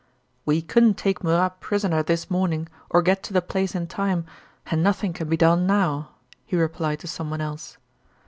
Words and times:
"We 0.47 0.63
couldn't 0.63 0.95
take 0.97 1.23
Murat 1.23 1.59
prisoner 1.59 2.01
this 2.01 2.27
morning 2.27 2.67
or 2.89 3.03
get 3.03 3.21
to 3.21 3.33
the 3.33 3.39
place 3.43 3.75
in 3.75 3.85
time, 3.85 4.25
and 4.65 4.81
nothing 4.81 5.13
can 5.13 5.29
be 5.29 5.37
done 5.37 5.67
now!" 5.67 6.09
he 6.43 6.55
replied 6.55 6.97
to 7.01 7.07
someone 7.07 7.39
else. 7.39 7.77